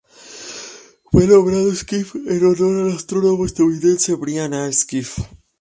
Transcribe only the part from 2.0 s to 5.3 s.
en honor al astrónomo estadounidense Brian A. Skiff.